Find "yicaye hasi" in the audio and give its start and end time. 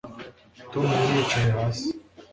1.17-1.87